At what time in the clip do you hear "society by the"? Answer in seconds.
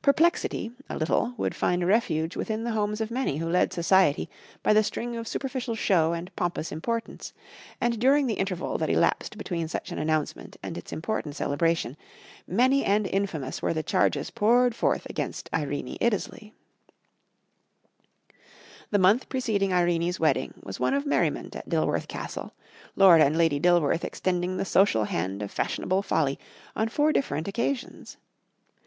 3.70-4.82